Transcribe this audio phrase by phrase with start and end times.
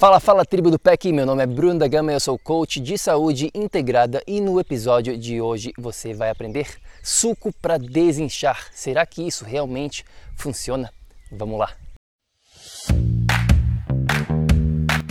[0.00, 2.96] Fala, fala tribo do PEC, meu nome é Bruno da Gama, eu sou coach de
[2.96, 6.68] saúde integrada e no episódio de hoje você vai aprender
[7.02, 8.68] suco para desinchar.
[8.72, 10.02] Será que isso realmente
[10.38, 10.90] funciona?
[11.30, 11.68] Vamos lá.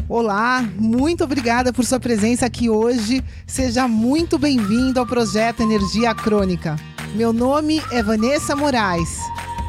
[0.10, 3.24] Olá, muito obrigada por sua presença aqui hoje.
[3.46, 6.78] Seja muito bem-vindo ao projeto Energia Crônica.
[7.13, 9.19] Meu nome é Vanessa Moraes.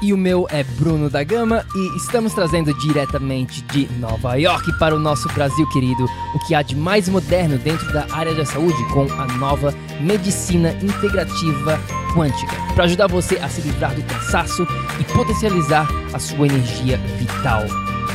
[0.02, 4.96] E o meu é Bruno da Gama e estamos trazendo diretamente de Nova York para
[4.96, 8.82] o nosso Brasil querido o que há de mais moderno dentro da área da saúde
[8.94, 11.78] com a nova medicina integrativa
[12.14, 14.66] quântica, para ajudar você a se livrar do cansaço
[14.98, 17.64] e potencializar a sua energia vital.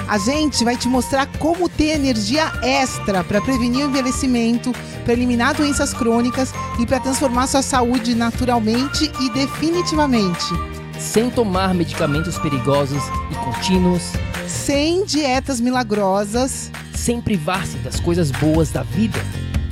[0.07, 5.53] A gente vai te mostrar como ter energia extra para prevenir o envelhecimento, para eliminar
[5.53, 13.35] doenças crônicas e para transformar sua saúde naturalmente e definitivamente sem tomar medicamentos perigosos e
[13.35, 14.11] contínuos,
[14.47, 19.19] sem dietas milagrosas, sem privar-se das coisas boas da vida,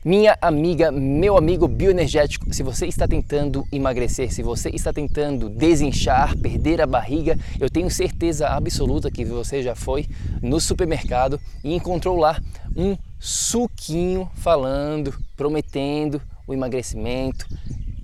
[0.03, 6.39] Minha amiga, meu amigo bioenergético, se você está tentando emagrecer, se você está tentando desinchar,
[6.39, 10.09] perder a barriga, eu tenho certeza absoluta que você já foi
[10.41, 12.41] no supermercado e encontrou lá
[12.75, 17.47] um suquinho falando, prometendo o emagrecimento,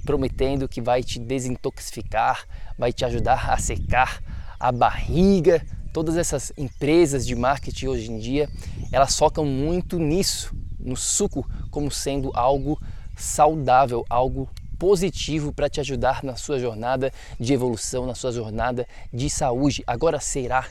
[0.05, 2.45] prometendo que vai te desintoxicar,
[2.79, 4.23] vai te ajudar a secar
[4.61, 5.65] a barriga.
[5.95, 8.51] Todas essas empresas de marketing hoje em dia,
[8.93, 10.55] elas focam muito nisso,
[10.87, 12.81] no suco como sendo algo
[13.17, 14.49] saudável, algo
[14.79, 19.83] positivo para te ajudar na sua jornada de evolução, na sua jornada de saúde.
[19.87, 20.69] Agora, será?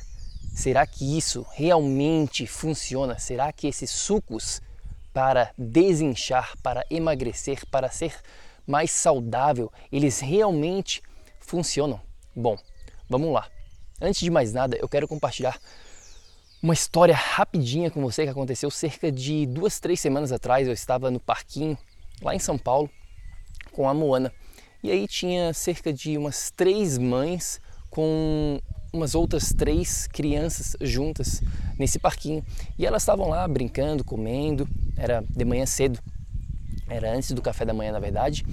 [0.53, 3.19] Será que isso realmente funciona?
[3.19, 4.61] Será que esses sucos
[5.11, 8.15] para desinchar, para emagrecer, para ser
[8.65, 11.01] mais saudável, eles realmente
[11.39, 11.99] funcionam?
[12.35, 12.57] Bom,
[13.09, 13.47] vamos lá.
[14.01, 15.59] Antes de mais nada, eu quero compartilhar
[16.65, 20.67] uma história rapidinha com você que aconteceu cerca de duas, três semanas atrás.
[20.67, 21.77] Eu estava no parquinho
[22.23, 22.89] lá em São Paulo
[23.71, 24.33] com a Moana.
[24.81, 27.61] E aí tinha cerca de umas três mães
[27.91, 28.59] com
[28.91, 31.39] umas outras três crianças juntas
[31.77, 32.43] nesse parquinho.
[32.79, 34.67] E elas estavam lá brincando, comendo.
[34.97, 35.99] Era de manhã cedo,
[36.89, 38.43] era antes do café da manhã na verdade,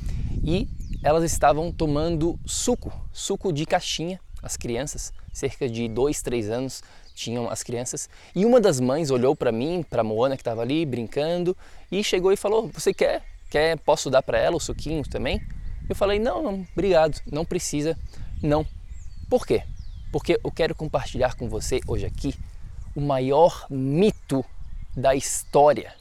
[0.44, 0.68] e
[1.02, 6.82] elas estavam tomando suco, suco de caixinha, as crianças, cerca de dois, três anos,
[7.14, 8.08] tinham as crianças.
[8.34, 11.56] E uma das mães olhou para mim, para Moana que estava ali brincando,
[11.90, 13.22] e chegou e falou: "Você quer?
[13.50, 13.78] Quer?
[13.78, 15.40] Posso dar para ela o suquinho também?"
[15.88, 17.96] Eu falei: "Não, não, obrigado, não precisa,
[18.42, 18.66] não."
[19.28, 19.62] Por quê?
[20.12, 22.34] Porque eu quero compartilhar com você hoje aqui
[22.94, 24.44] o maior mito
[24.96, 25.94] da história.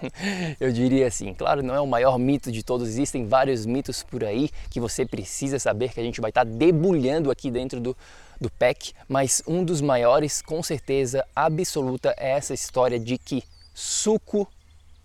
[0.60, 4.22] eu diria assim, claro, não é o maior mito de todos, existem vários mitos por
[4.22, 7.96] aí que você precisa saber que a gente vai estar tá debulhando aqui dentro do,
[8.40, 13.42] do PEC, mas um dos maiores, com certeza absoluta, é essa história de que
[13.74, 14.46] suco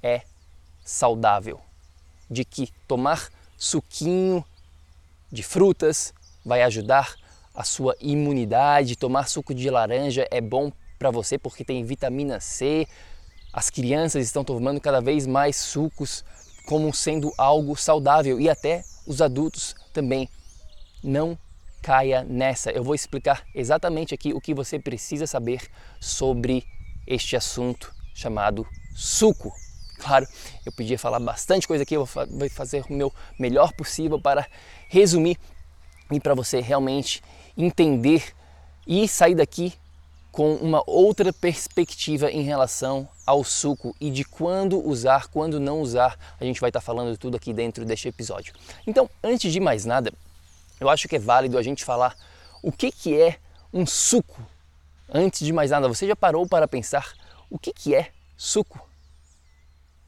[0.02, 0.22] é
[0.84, 1.60] saudável,
[2.30, 4.44] de que tomar suquinho
[5.32, 6.14] de frutas
[6.46, 7.16] vai ajudar
[7.54, 12.88] a sua imunidade, tomar suco de laranja é bom para você porque tem vitamina C.
[13.54, 16.24] As crianças estão tomando cada vez mais sucos
[16.66, 20.30] como sendo algo saudável e até os adultos também.
[21.04, 21.38] Não
[21.82, 22.72] caia nessa.
[22.72, 25.68] Eu vou explicar exatamente aqui o que você precisa saber
[26.00, 26.66] sobre
[27.08, 28.66] este assunto chamado
[28.96, 29.52] suco.
[30.00, 30.28] Claro,
[30.66, 34.48] eu podia falar bastante coisa aqui, eu vou fazer o meu melhor possível para
[34.90, 35.38] resumir
[36.12, 37.22] e para você realmente
[37.58, 38.34] entender
[38.88, 39.74] e sair daqui
[40.32, 46.18] com uma outra perspectiva em relação ao suco e de quando usar, quando não usar.
[46.40, 48.54] A gente vai estar falando tudo aqui dentro deste episódio.
[48.88, 50.12] Então, antes de mais nada,
[50.82, 52.18] eu acho que é válido a gente falar
[52.64, 53.38] o que, que é
[53.72, 54.44] um suco.
[55.08, 57.14] Antes de mais nada, você já parou para pensar
[57.52, 58.90] o que, que é suco?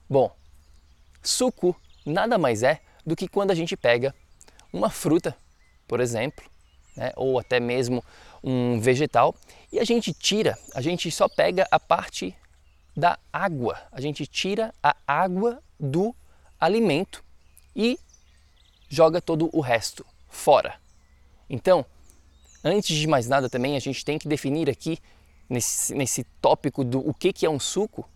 [0.09, 0.35] Bom,
[1.21, 4.15] suco nada mais é do que quando a gente pega
[4.71, 5.37] uma fruta,
[5.87, 6.43] por exemplo,
[6.97, 8.03] né, ou até mesmo
[8.43, 9.35] um vegetal,
[9.71, 12.35] e a gente tira, a gente só pega a parte
[12.97, 16.15] da água, a gente tira a água do
[16.59, 17.23] alimento
[17.75, 17.99] e
[18.89, 20.03] joga todo o resto
[20.33, 20.75] fora.
[21.50, 21.85] Então,
[22.63, 24.97] antes de mais nada também, a gente tem que definir aqui,
[25.50, 28.09] nesse, nesse tópico do o que, que é um suco,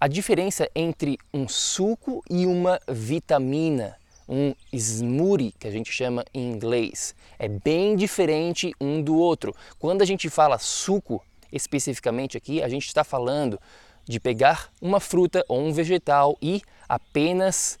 [0.00, 3.96] a diferença entre um suco e uma vitamina,
[4.28, 7.14] um smoothie que a gente chama em inglês.
[7.38, 9.54] É bem diferente um do outro.
[9.78, 13.60] Quando a gente fala suco, especificamente aqui, a gente está falando
[14.04, 17.78] de pegar uma fruta ou um vegetal e apenas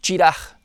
[0.00, 0.56] tirar,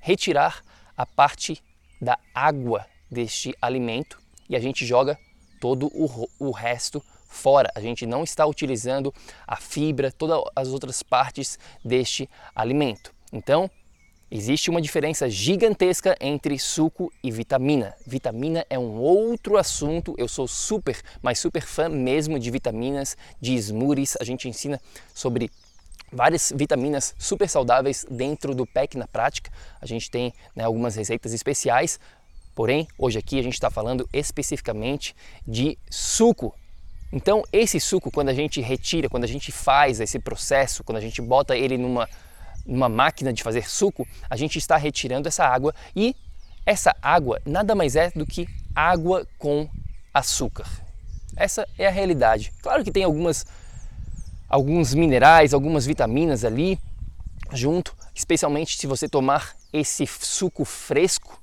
[0.00, 0.62] retirar
[0.96, 1.62] a parte
[2.00, 4.18] da água deste alimento
[4.48, 5.18] e a gente joga
[5.60, 7.70] todo o, o resto fora.
[7.74, 9.12] A gente não está utilizando
[9.46, 13.12] a fibra, todas as outras partes deste alimento.
[13.32, 13.70] Então,
[14.30, 17.94] existe uma diferença gigantesca entre suco e vitamina.
[18.06, 20.14] Vitamina é um outro assunto.
[20.16, 24.16] Eu sou super, mas super fã mesmo de vitaminas, de smoothies.
[24.20, 24.80] A gente ensina
[25.12, 25.50] sobre
[26.14, 29.50] várias vitaminas super saudáveis dentro do PEC na prática.
[29.80, 31.98] A gente tem né, algumas receitas especiais,
[32.54, 35.14] porém hoje aqui a gente está falando especificamente
[35.46, 36.54] de suco.
[37.12, 41.00] Então, esse suco, quando a gente retira, quando a gente faz esse processo, quando a
[41.00, 42.08] gente bota ele numa,
[42.66, 46.16] numa máquina de fazer suco, a gente está retirando essa água e
[46.66, 49.68] essa água nada mais é do que água com
[50.12, 50.66] açúcar.
[51.36, 52.52] Essa é a realidade.
[52.62, 53.46] Claro que tem algumas,
[54.54, 56.78] alguns minerais, algumas vitaminas ali
[57.52, 61.42] junto, especialmente se você tomar esse suco fresco,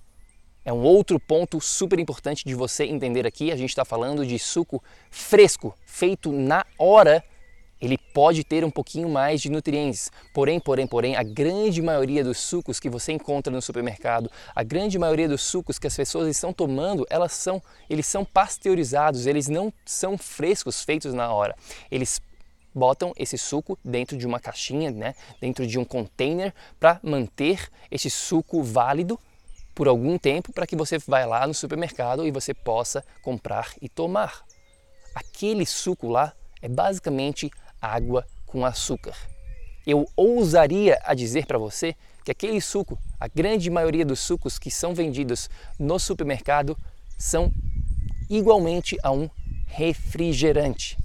[0.63, 3.51] é um outro ponto super importante de você entender aqui.
[3.51, 7.21] A gente está falando de suco fresco, feito na hora.
[7.81, 10.09] Ele pode ter um pouquinho mais de nutrientes.
[10.33, 14.97] Porém, porém, porém, a grande maioria dos sucos que você encontra no supermercado, a grande
[14.97, 19.73] maioria dos sucos que as pessoas estão tomando, elas são, eles são pasteurizados, eles não
[19.83, 21.55] são frescos, feitos na hora.
[21.89, 22.21] Eles
[22.73, 28.09] botam esse suco dentro de uma caixinha, né, dentro de um container para manter esse
[28.09, 29.19] suco válido
[29.73, 33.87] por algum tempo para que você vá lá no supermercado e você possa comprar e
[33.87, 34.43] tomar.
[35.15, 37.51] Aquele suco lá é basicamente
[37.81, 39.15] água com açúcar.
[39.85, 44.69] Eu ousaria a dizer para você que aquele suco, a grande maioria dos sucos que
[44.69, 46.77] são vendidos no supermercado
[47.17, 47.51] são
[48.29, 49.29] igualmente a um
[49.65, 50.97] refrigerante.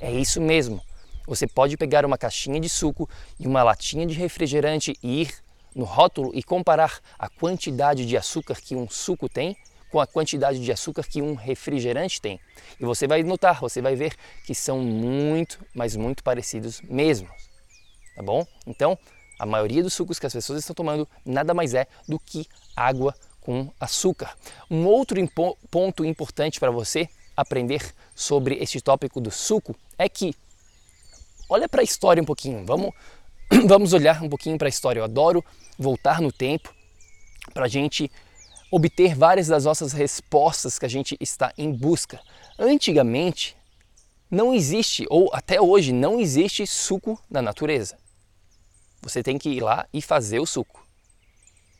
[0.00, 0.82] É isso mesmo.
[1.26, 3.08] Você pode pegar uma caixinha de suco
[3.38, 5.34] e uma latinha de refrigerante e ir
[5.74, 9.56] no rótulo e comparar a quantidade de açúcar que um suco tem
[9.90, 12.40] com a quantidade de açúcar que um refrigerante tem.
[12.80, 14.14] E você vai notar, você vai ver
[14.44, 17.28] que são muito, mas muito parecidos mesmo.
[18.14, 18.46] Tá bom?
[18.66, 18.98] Então,
[19.38, 23.14] a maioria dos sucos que as pessoas estão tomando nada mais é do que água
[23.40, 24.34] com açúcar.
[24.70, 30.34] Um outro impo ponto importante para você aprender sobre este tópico do suco é que
[31.48, 32.64] olha para a história um pouquinho.
[32.64, 32.92] Vamos
[33.66, 35.00] vamos olhar um pouquinho para a história.
[35.00, 35.44] Eu adoro
[35.78, 36.74] voltar no tempo
[37.52, 38.10] para a gente
[38.70, 42.20] obter várias das nossas respostas que a gente está em busca.
[42.58, 43.56] Antigamente,
[44.30, 47.96] não existe, ou até hoje, não existe suco na natureza.
[49.02, 50.84] Você tem que ir lá e fazer o suco.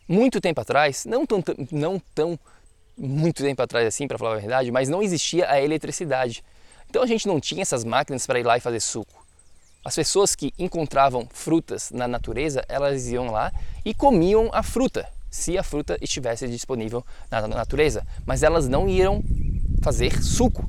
[0.09, 1.43] Muito tempo atrás, não tão,
[1.73, 2.39] não tão
[2.97, 6.45] muito tempo atrás assim, para falar a verdade, mas não existia a eletricidade.
[6.89, 9.26] Então a gente não tinha essas máquinas para ir lá e fazer suco.
[9.87, 13.53] As pessoas que encontravam frutas na natureza, elas iam lá
[13.85, 19.23] e comiam a fruta, se a fruta estivesse disponível na natureza, mas elas não iam
[19.85, 20.69] fazer suco.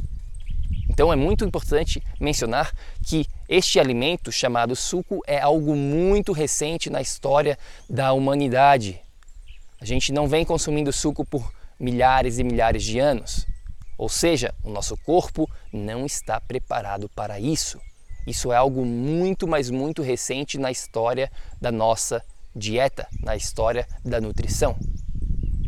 [0.88, 2.72] Então é muito importante mencionar
[3.08, 7.58] que este alimento chamado suco é algo muito recente na história
[7.90, 9.02] da humanidade.
[9.82, 13.48] A gente não vem consumindo suco por milhares e milhares de anos.
[13.98, 17.82] Ou seja, o nosso corpo não está preparado para isso.
[18.28, 21.32] Isso é algo muito, mas muito recente na história
[21.62, 22.22] da nossa
[22.54, 24.76] dieta, na história da nutrição.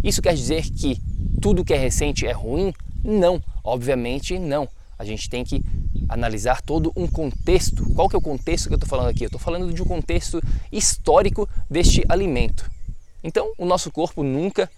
[0.03, 1.01] Isso quer dizer que
[1.41, 2.73] tudo que é recente é ruim?
[3.01, 4.67] Não, obviamente não.
[4.97, 5.63] A gente tem que
[6.09, 7.85] analisar todo um contexto.
[7.93, 9.23] Qual que é o contexto que eu estou falando aqui?
[9.23, 12.69] Eu estou falando de um contexto histórico deste alimento.
[13.23, 14.69] Então, o nosso corpo nunca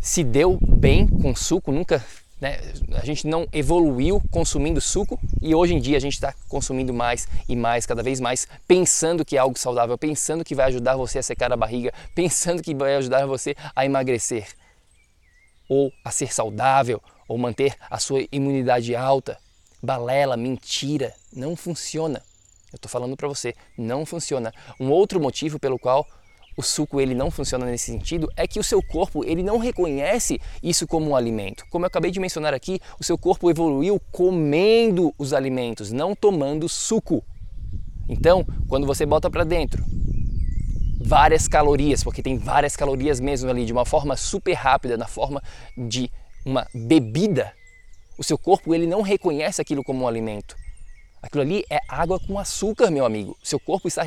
[0.00, 2.04] se deu bem com suco, nunca
[2.44, 2.58] né?
[2.92, 7.26] A gente não evoluiu consumindo suco e hoje em dia a gente está consumindo mais
[7.48, 11.18] e mais, cada vez mais, pensando que é algo saudável, pensando que vai ajudar você
[11.18, 14.46] a secar a barriga, pensando que vai ajudar você a emagrecer,
[15.70, 19.38] ou a ser saudável, ou manter a sua imunidade alta.
[19.82, 22.22] Balela, mentira, não funciona.
[22.70, 24.52] Eu estou falando para você, não funciona.
[24.78, 26.06] Um outro motivo pelo qual
[26.56, 30.40] o suco ele não funciona nesse sentido é que o seu corpo ele não reconhece
[30.62, 31.64] isso como um alimento.
[31.70, 36.68] Como eu acabei de mencionar aqui, o seu corpo evoluiu comendo os alimentos, não tomando
[36.68, 37.24] suco.
[38.08, 39.84] Então, quando você bota para dentro
[41.00, 45.42] várias calorias, porque tem várias calorias mesmo ali, de uma forma super rápida, na forma
[45.76, 46.10] de
[46.46, 47.52] uma bebida,
[48.16, 50.56] o seu corpo ele não reconhece aquilo como um alimento.
[51.24, 53.34] Aquilo ali é água com açúcar, meu amigo.
[53.42, 54.04] Seu corpo está,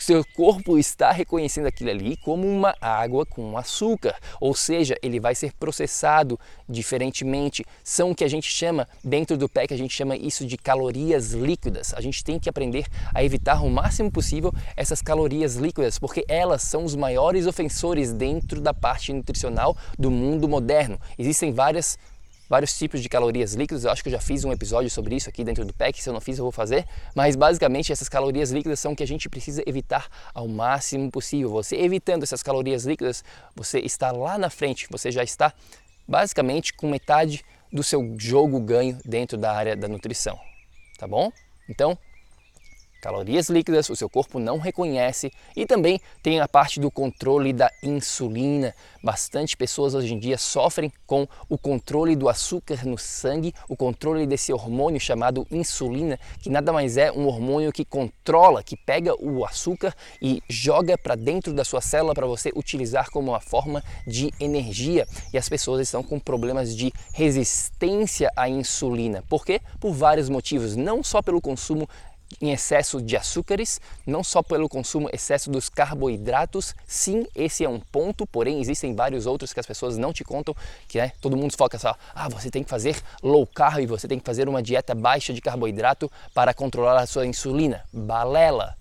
[0.00, 4.16] seu corpo está reconhecendo aquilo ali como uma água com açúcar.
[4.40, 7.62] Ou seja, ele vai ser processado diferentemente.
[7.84, 11.32] São o que a gente chama, dentro do PEC, a gente chama isso de calorias
[11.32, 11.92] líquidas.
[11.92, 16.62] A gente tem que aprender a evitar o máximo possível essas calorias líquidas, porque elas
[16.62, 20.98] são os maiores ofensores dentro da parte nutricional do mundo moderno.
[21.18, 21.98] Existem várias
[22.50, 23.84] vários tipos de calorias líquidas.
[23.84, 26.08] Eu acho que eu já fiz um episódio sobre isso aqui dentro do PEC, se
[26.08, 26.84] eu não fiz eu vou fazer.
[27.14, 31.48] Mas basicamente essas calorias líquidas são que a gente precisa evitar ao máximo possível.
[31.50, 33.22] Você evitando essas calorias líquidas,
[33.54, 35.54] você está lá na frente, você já está
[36.08, 40.36] basicamente com metade do seu jogo ganho dentro da área da nutrição,
[40.98, 41.30] tá bom?
[41.68, 41.96] Então,
[43.00, 47.70] calorias líquidas o seu corpo não reconhece e também tem a parte do controle da
[47.82, 48.74] insulina.
[49.02, 54.26] Bastante pessoas hoje em dia sofrem com o controle do açúcar no sangue, o controle
[54.26, 59.44] desse hormônio chamado insulina, que nada mais é um hormônio que controla, que pega o
[59.44, 64.30] açúcar e joga para dentro da sua célula para você utilizar como uma forma de
[64.38, 65.06] energia.
[65.32, 69.24] E as pessoas estão com problemas de resistência à insulina.
[69.28, 69.60] Por quê?
[69.80, 71.88] Por vários motivos, não só pelo consumo
[72.40, 77.80] em excesso de açúcares, não só pelo consumo excesso dos carboidratos, sim, esse é um
[77.80, 80.54] ponto, porém existem vários outros que as pessoas não te contam,
[80.86, 84.18] que é, todo mundo foca só, ah, você tem que fazer low carb, você tem
[84.18, 87.84] que fazer uma dieta baixa de carboidrato para controlar a sua insulina.
[87.92, 88.74] Balela.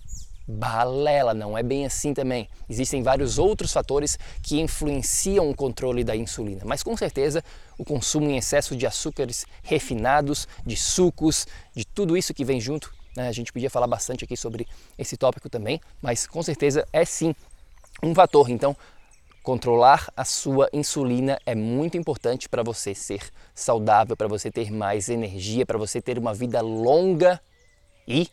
[0.51, 2.49] Balela, não é bem assim também.
[2.67, 7.43] Existem vários outros fatores que influenciam o controle da insulina, mas com certeza
[7.77, 12.91] o consumo em excesso de açúcares refinados, de sucos, de tudo isso que vem junto
[12.91, 12.98] né?
[13.17, 17.35] A gente podia falar bastante aqui sobre esse tópico também, mas com certeza é sim
[18.01, 18.49] um fator.
[18.49, 18.75] Então,
[19.43, 23.21] controlar a sua insulina é muito importante para você ser
[23.53, 27.41] saudável, para você ter mais energia, para você ter uma vida longa
[28.07, 28.29] e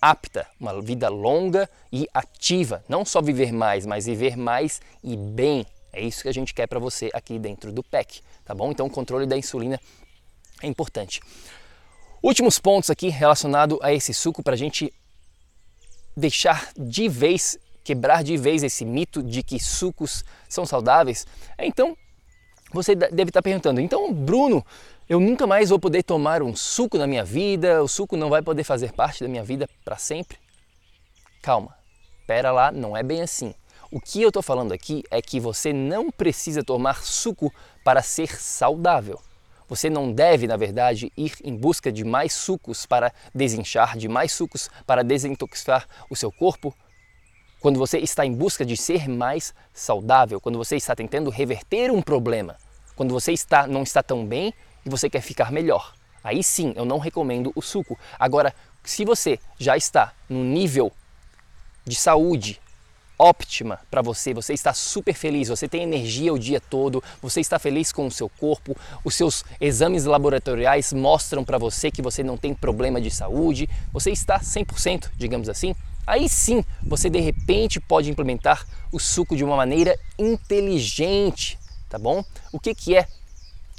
[0.00, 2.84] apta, uma vida longa e ativa.
[2.88, 5.66] Não só viver mais, mas viver mais e bem.
[5.92, 8.70] É isso que a gente quer para você aqui dentro do PEC, tá bom?
[8.70, 9.78] Então, o controle da insulina
[10.62, 11.20] é importante.
[12.22, 14.92] Últimos pontos aqui relacionado a esse suco para a gente
[16.14, 21.26] deixar de vez, quebrar de vez esse mito de que sucos são saudáveis.
[21.58, 21.96] Então,
[22.72, 24.64] você deve estar perguntando, então Bruno,
[25.08, 28.42] eu nunca mais vou poder tomar um suco na minha vida, o suco não vai
[28.42, 30.38] poder fazer parte da minha vida para sempre?
[31.42, 31.74] Calma,
[32.26, 33.54] pera lá, não é bem assim.
[33.90, 38.38] O que eu estou falando aqui é que você não precisa tomar suco para ser
[38.38, 39.20] saudável.
[39.70, 44.32] Você não deve, na verdade, ir em busca de mais sucos para desinchar, de mais
[44.32, 46.74] sucos para desintoxicar o seu corpo.
[47.60, 52.02] Quando você está em busca de ser mais saudável, quando você está tentando reverter um
[52.02, 52.56] problema,
[52.96, 54.52] quando você está não está tão bem
[54.84, 55.94] e você quer ficar melhor.
[56.24, 57.96] Aí sim, eu não recomendo o suco.
[58.18, 60.90] Agora, se você já está no nível
[61.86, 62.60] de saúde
[63.20, 67.58] óptima para você, você está super feliz, você tem energia o dia todo, você está
[67.58, 68.74] feliz com o seu corpo,
[69.04, 74.10] os seus exames laboratoriais mostram para você que você não tem problema de saúde, você
[74.10, 75.74] está 100%, digamos assim.
[76.06, 81.58] Aí sim, você de repente pode implementar o suco de uma maneira inteligente,
[81.90, 82.24] tá bom?
[82.50, 83.06] O que, que é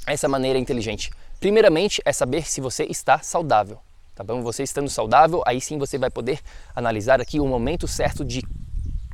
[0.06, 1.10] essa maneira inteligente?
[1.40, 3.80] Primeiramente é saber se você está saudável,
[4.14, 4.40] tá bom?
[4.42, 6.38] Você estando saudável, aí sim você vai poder
[6.76, 8.40] analisar aqui o momento certo de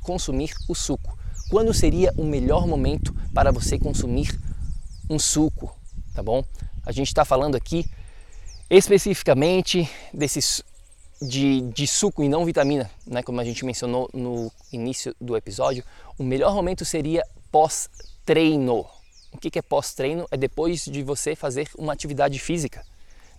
[0.09, 1.19] consumir o suco.
[1.51, 4.41] Quando seria o melhor momento para você consumir
[5.11, 5.71] um suco,
[6.15, 6.43] tá bom?
[6.87, 7.85] A gente está falando aqui
[8.71, 10.63] especificamente desses
[11.21, 13.23] de, de, suco e não vitamina, né?
[13.23, 15.85] Como a gente mencionou no início do episódio,
[16.17, 17.23] o melhor momento seria
[17.53, 18.87] pós-treino.
[19.31, 20.27] O que, é pós-treino?
[20.31, 22.83] É depois de você fazer uma atividade física.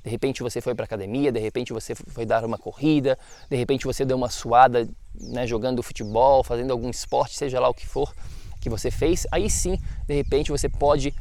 [0.03, 3.17] De repente você foi para academia, de repente você foi dar uma corrida,
[3.49, 7.73] de repente você deu uma suada né, jogando futebol, fazendo algum esporte, seja lá o
[7.73, 8.13] que for
[8.59, 9.25] que você fez.
[9.31, 9.77] Aí sim,
[10.07, 11.13] de repente você pode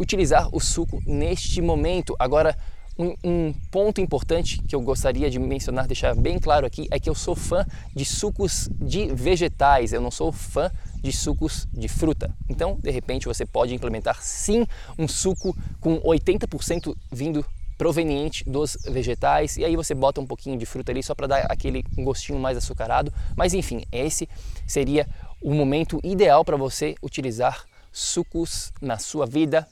[0.00, 2.14] utilizar o suco neste momento.
[2.18, 2.56] Agora,
[2.98, 7.08] um, um, ponto importante que eu gostaria de mencionar, deixar bem claro aqui, é que
[7.08, 10.70] eu sou fã de sucos de vegetais, eu não sou fã
[11.02, 12.34] de sucos de fruta.
[12.48, 14.66] Então, de repente, você pode implementar sim
[14.98, 17.44] um suco com 80% vindo
[17.82, 21.38] proveniente dos vegetais e aí você bota um pouquinho de fruta ali só para dar
[21.50, 23.12] aquele gostinho mais açucarado.
[23.36, 24.28] Mas enfim, esse
[24.68, 25.04] seria
[25.40, 29.66] o momento ideal para você utilizar sucos na sua vida.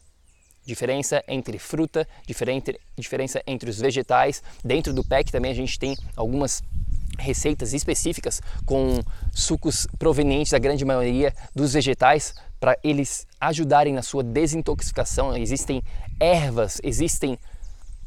[0.66, 4.42] Diferença entre fruta, diferença entre os vegetais.
[4.64, 6.64] Dentro do PEC também a gente tem algumas
[7.16, 9.00] receitas específicas com
[9.32, 15.36] sucos provenientes da grande maioria dos vegetais para eles ajudarem na sua desintoxicação.
[15.36, 15.80] Existem
[16.18, 17.38] ervas, existem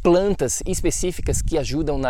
[0.04, 2.10] plantas específicas que ajudam na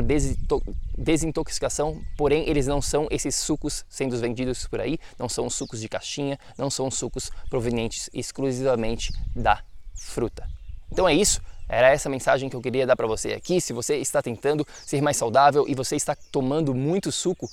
[0.97, 5.87] desintoxicação, porém eles não são esses sucos sendo vendidos por aí, não são sucos de
[5.87, 9.61] caixinha, não são sucos provenientes exclusivamente da
[9.93, 10.49] fruta.
[10.91, 13.61] Então é isso, era essa mensagem que eu queria dar para você aqui.
[13.61, 17.47] Se você está tentando ser mais saudável e você está tomando muito suco,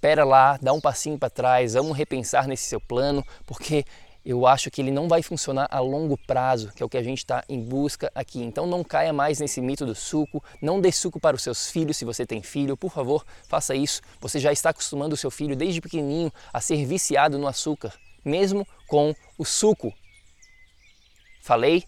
[0.00, 3.84] pera lá, dá um passinho para trás, vamos repensar nesse seu plano, porque
[4.26, 7.02] eu acho que ele não vai funcionar a longo prazo, que é o que a
[7.02, 8.42] gente está em busca aqui.
[8.42, 11.96] Então não caia mais nesse mito do suco, não dê suco para os seus filhos
[11.96, 14.02] se você tem filho, por favor, faça isso.
[14.20, 18.66] Você já está acostumando o seu filho desde pequenininho a ser viciado no açúcar, mesmo
[18.88, 19.94] com o suco.
[21.40, 21.84] Falei